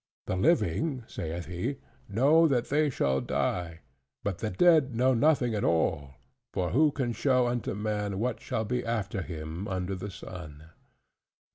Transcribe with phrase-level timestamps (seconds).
[0.25, 1.77] The living (saith he)
[2.09, 3.81] know that they shall die,
[4.23, 6.15] but the dead know nothing at all:
[6.51, 10.71] for who can show unto man what shall be after him under the sun?"